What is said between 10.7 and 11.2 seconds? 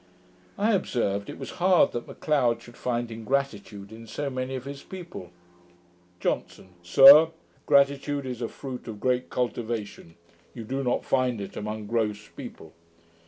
not